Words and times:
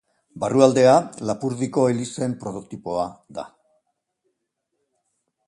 Barrualdea 0.43 0.93
Lapurdiko 1.29 1.83
elizen 1.93 2.33
prototipoa 2.45 3.05
da. 3.39 3.47